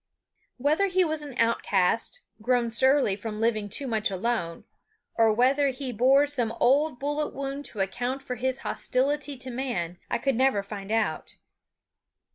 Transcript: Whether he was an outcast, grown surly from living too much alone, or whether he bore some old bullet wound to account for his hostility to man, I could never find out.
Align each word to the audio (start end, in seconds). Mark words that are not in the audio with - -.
Whether 0.57 0.87
he 0.87 1.05
was 1.05 1.21
an 1.21 1.37
outcast, 1.37 2.21
grown 2.41 2.71
surly 2.71 3.15
from 3.15 3.37
living 3.37 3.69
too 3.69 3.85
much 3.85 4.09
alone, 4.09 4.63
or 5.13 5.31
whether 5.31 5.67
he 5.67 5.91
bore 5.91 6.25
some 6.25 6.53
old 6.59 6.99
bullet 6.99 7.35
wound 7.35 7.65
to 7.65 7.81
account 7.81 8.23
for 8.23 8.33
his 8.33 8.61
hostility 8.65 9.37
to 9.37 9.51
man, 9.51 9.99
I 10.09 10.17
could 10.17 10.35
never 10.35 10.63
find 10.63 10.91
out. 10.91 11.35